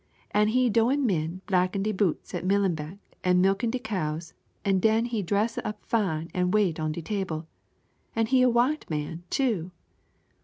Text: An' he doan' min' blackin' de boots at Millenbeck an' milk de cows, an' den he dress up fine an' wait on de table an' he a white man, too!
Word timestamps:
An' 0.31 0.47
he 0.47 0.67
doan' 0.67 1.05
min' 1.05 1.41
blackin' 1.45 1.83
de 1.83 1.91
boots 1.91 2.33
at 2.33 2.43
Millenbeck 2.43 2.97
an' 3.23 3.39
milk 3.39 3.59
de 3.59 3.77
cows, 3.77 4.33
an' 4.65 4.79
den 4.79 5.05
he 5.05 5.21
dress 5.21 5.59
up 5.59 5.85
fine 5.85 6.31
an' 6.33 6.49
wait 6.49 6.79
on 6.79 6.91
de 6.91 7.03
table 7.03 7.47
an' 8.15 8.25
he 8.25 8.41
a 8.41 8.49
white 8.49 8.89
man, 8.89 9.21
too! 9.29 9.69